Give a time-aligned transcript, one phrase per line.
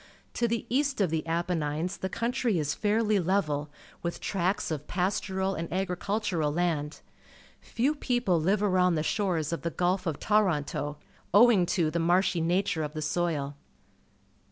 [0.33, 3.69] To the east of the Apennines the country is fairly level,
[4.03, 7.01] mth tracts of pastoral and agricultural land.
[7.59, 10.97] Few people Uve arovmd the shores of the Gulf of Toronto,
[11.35, 13.55] owing to the marshy nature of the soil.